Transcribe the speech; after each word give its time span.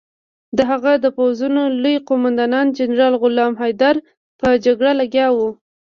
د 0.57 0.59
هغه 0.71 0.91
د 1.03 1.05
پوځونو 1.17 1.61
لوی 1.81 1.95
قوماندان 2.07 2.65
جنرال 2.77 3.13
غلام 3.21 3.53
حیدر 3.61 3.95
په 4.39 4.47
جګړه 4.65 4.91
لګیا 5.01 5.27
وو. 5.35 5.49